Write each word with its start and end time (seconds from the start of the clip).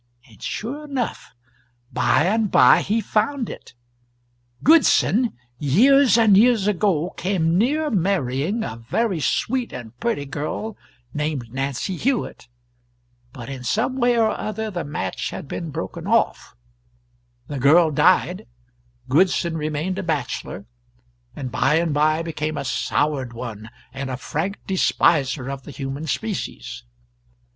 And 0.27 0.41
sure 0.41 0.85
enough, 0.85 1.35
by 1.93 2.23
and 2.25 2.49
by 2.49 2.81
he 2.81 3.01
found 3.01 3.51
it. 3.51 3.75
Goodson, 4.63 5.33
years 5.59 6.17
and 6.17 6.35
years 6.35 6.65
ago, 6.65 7.11
came 7.11 7.55
near 7.55 7.91
marrying 7.91 8.63
a 8.63 8.77
very 8.77 9.19
sweet 9.19 9.71
and 9.71 9.95
pretty 9.99 10.25
girl, 10.25 10.75
named 11.13 11.53
Nancy 11.53 11.97
Hewitt, 11.97 12.47
but 13.31 13.47
in 13.47 13.63
some 13.63 13.95
way 13.99 14.17
or 14.17 14.31
other 14.31 14.71
the 14.71 14.83
match 14.83 15.29
had 15.29 15.47
been 15.47 15.69
broken 15.69 16.07
off; 16.07 16.55
the 17.47 17.59
girl 17.59 17.91
died, 17.91 18.47
Goodson 19.07 19.55
remained 19.55 19.99
a 19.99 20.03
bachelor, 20.03 20.65
and 21.35 21.51
by 21.51 21.75
and 21.75 21.93
by 21.93 22.23
became 22.23 22.57
a 22.57 22.65
soured 22.65 23.33
one 23.33 23.69
and 23.93 24.09
a 24.09 24.17
frank 24.17 24.61
despiser 24.65 25.47
of 25.47 25.61
the 25.61 25.69
human 25.71 26.07
species. 26.07 26.85